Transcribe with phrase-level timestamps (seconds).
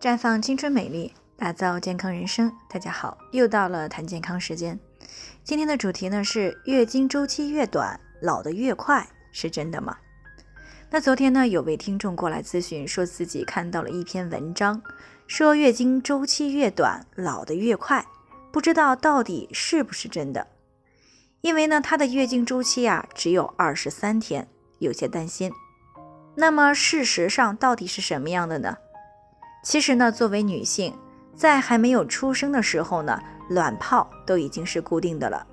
[0.00, 2.50] 绽放青春美丽，打造健康人生。
[2.70, 4.80] 大家好，又到了谈健康时间。
[5.44, 9.98] 今天的主题呢是月经周期越短，老得越快，是真的吗？
[10.88, 14.80] 那昨天呢，有位听众过来咨询，说自己看到了一篇文章，
[15.26, 18.06] 说月经周期越短，老得越快，
[18.50, 20.46] 不知道到底是不是真的。
[21.42, 24.48] 因为呢，她的月经周期啊只有二十三天，
[24.78, 25.52] 有些担心。
[26.36, 28.78] 那么事实上到底是什么样的呢？
[29.62, 30.94] 其实呢，作为女性，
[31.34, 35.46] 在还没有出生的时候呢，卵泡都已经是固定的了。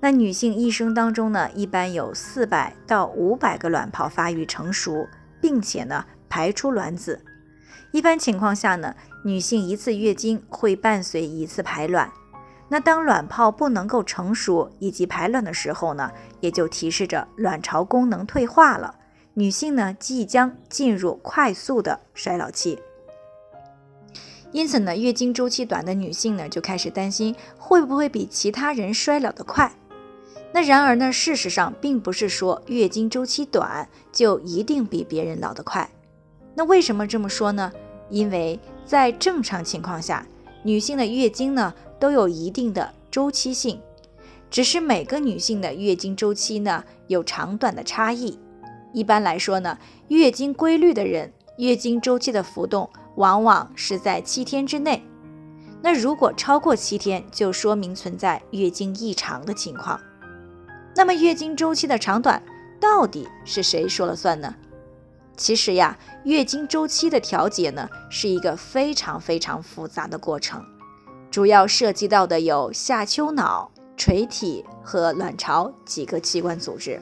[0.00, 5.06] 那女性一生当中呢，一般有四百到五百个卵泡发育成熟，
[5.42, 7.22] 并且呢排出卵子。
[7.92, 12.10] 一般情况下呢，女性一次月经会伴随一次排卵。
[12.70, 18.94] 那当卵泡不能够成熟以及排卵的时候呢，也就提示着卵巢功能退化了，
[19.34, 22.80] 女性呢即将进入快速的衰老期。
[24.52, 29.72] 因此呢，月经周期短的女性呢，就开始担心会不会比其他人衰老的快。
[30.52, 35.88] 那然而呢，事实上并不是说月经周期短就一定比别人老得快。
[36.56, 37.70] 那为什么这么说呢？
[38.08, 40.26] 因为在正常情况下，
[40.64, 43.80] 女性的月经呢都有一定的周期性，
[44.50, 48.36] 只是每个女性的月经周期呢有长短的差异。
[48.92, 52.90] 一般来说呢，月经规律的人，月经周期的浮动。
[53.16, 55.04] 往往是在七天之内，
[55.82, 60.00] 那如果超过七天，就说明存在月经异常的情况。
[60.96, 62.42] 那么月经周期的长短
[62.80, 64.54] 到底是谁说了算呢？
[65.36, 70.62] 其实呀，月经周期的调节呢是一个非常非常复杂的过程，
[71.30, 77.00] 主要涉及到的有下丘脑、垂体和卵巢几个器官组织。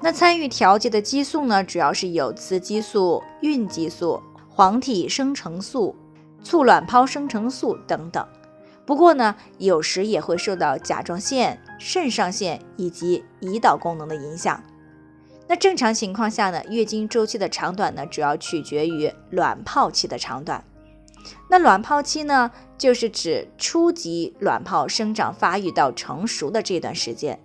[0.00, 4.20] 那参与调节的激素呢，主要是有雌激素、孕激素。
[4.54, 5.96] 黄体生成素、
[6.40, 8.24] 促卵泡生成素等等。
[8.86, 14.62] 不过呢，有时也会受到甲状腺、肾上腺以及胰岛功能的影响。
[15.48, 20.62] 那正常情况下呢，月经周期的长短呢，主要取决于卵泡期的长短。
[21.50, 27.40] 那卵泡期呢，就是指初级卵泡生长发育到成熟的这段时间。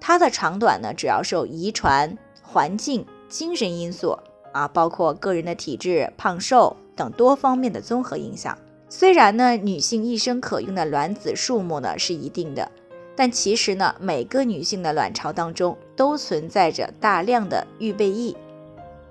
[0.00, 4.18] 它的长短呢，主要受遗传、环境、精神因素。
[4.52, 8.56] 啊，包括个人的体质、胖瘦等多方面的综合影响。
[8.88, 12.70] 虽然呢，女性一生可用的卵子数目呢是一定的，
[13.14, 18.34] 但其实呢，每个女性的卵巢当中都存在着大量的预备役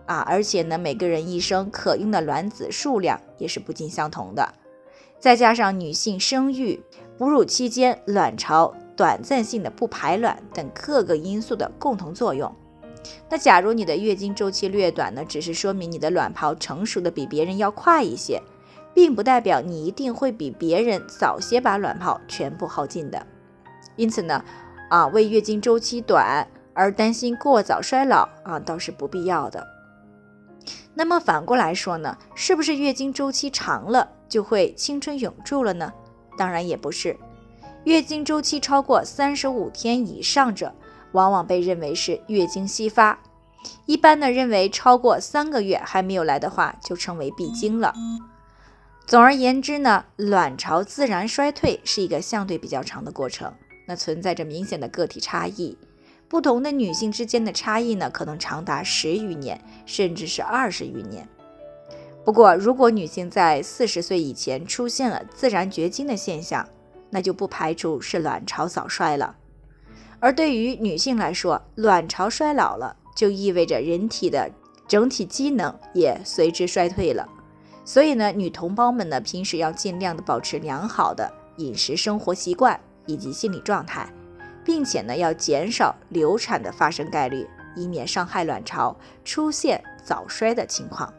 [0.07, 4.51] 啊，而且呢，每个人一生可用的卵子数量也是不尽相同的。
[5.19, 6.79] 再加上女性生育、
[7.17, 12.51] 哺乳期间卵巢短暂性的不排卵等各个因素的共同作用。
[13.29, 18.41] 那假如你的月经周期略短呢，只是说明你的卵泡成熟的比别人要快一些，
[18.93, 23.25] 并不代表你一定会比别人早些把卵泡全部耗尽的。
[23.95, 24.43] 因此呢，
[24.89, 29.65] 啊，为月经周期短而担心过早衰老啊，倒是不必要的。
[30.93, 35.93] 那么反过来说呢，是不是月经周期长了就会青春永驻了呢？
[36.37, 37.17] 当然也不是，
[37.83, 40.73] 月经周期超过三十五天以上者。
[41.17, 43.17] 往往被认为是月经稀发，
[43.87, 47.91] 一般呢认为超过三个月还没有来的话，就称为闭经了。
[49.07, 53.51] 总而言之呢，卵巢自然衰退是一个相对比较长的过程，
[53.87, 55.75] 那存在着明显的个体差异，
[56.27, 61.27] 不同的女性之间的差异呢，可能长达十余年，甚至是二十余年。
[62.23, 66.67] 不过，如果女性在四十岁以前出现了自然绝经的现象，
[67.09, 69.35] 那就不排除是卵巢早衰了。
[70.19, 74.49] 而对于女性来说，卵巢衰老了，就意味着人体的
[74.87, 77.27] 整体机能也随之衰退了。
[77.85, 84.11] 所以呢，女同胞们呢，平时要尽量的保持良好的饮食生活习惯以及心理状态，
[84.65, 91.13] 并且呢，要减少流产的发生概率，以免伤害卵巢，出现早衰的情况。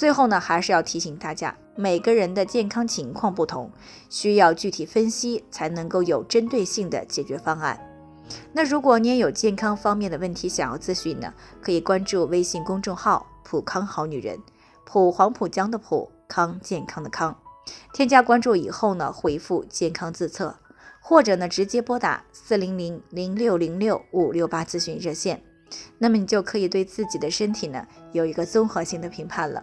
[0.00, 1.54] 最后呢，还是要提醒大家。
[1.76, 3.70] 每个人的健康情况不同，
[4.08, 7.78] 需要具体分析才能够有针对性的解决方案。
[8.54, 14.38] 那如果你也有健康方面的问题想要咨询呢，可以关注微信公众号“普康好女人”，
[14.86, 17.36] 普黄浦江的普康健康的康。
[17.92, 20.56] 添加关注以后呢，回复“健康自测”，
[21.02, 25.42] 或者呢直接拨打四零零零六零六五六八咨询热线，
[25.98, 29.62] 那么你就可以对自己的身体呢有一个综合性的评判了。